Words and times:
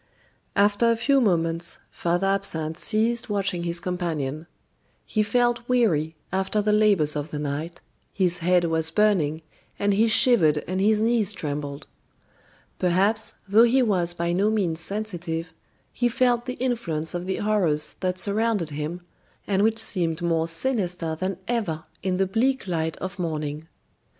After 0.55 0.89
a 0.89 0.95
few 0.95 1.21
moments, 1.21 1.77
Father 1.91 2.25
Absinthe 2.25 2.79
ceased 2.79 3.29
watching 3.29 3.65
his 3.65 3.79
companion. 3.79 4.47
He 5.05 5.21
felt 5.21 5.69
weary 5.69 6.15
after 6.33 6.59
the 6.59 6.73
labors 6.73 7.15
of 7.15 7.29
the 7.29 7.37
night, 7.37 7.81
his 8.11 8.39
head 8.39 8.63
was 8.63 8.89
burning, 8.89 9.43
and 9.77 9.93
he 9.93 10.07
shivered 10.07 10.63
and 10.67 10.81
his 10.81 11.01
knees 11.03 11.31
trembled. 11.33 11.85
Perhaps, 12.79 13.35
though 13.47 13.61
he 13.61 13.83
was 13.83 14.15
by 14.15 14.33
no 14.33 14.49
means 14.49 14.79
sensitive, 14.81 15.53
he 15.93 16.09
felt 16.09 16.47
the 16.47 16.55
influence 16.55 17.13
of 17.13 17.27
the 17.27 17.35
horrors 17.35 17.93
that 17.99 18.17
surrounded 18.17 18.71
him, 18.71 19.01
and 19.45 19.61
which 19.61 19.77
seemed 19.77 20.19
more 20.23 20.47
sinister 20.47 21.15
than 21.15 21.37
ever 21.47 21.83
in 22.01 22.17
the 22.17 22.25
bleak 22.25 22.65
light 22.65 22.97
of 22.97 23.19
morning. 23.19 23.67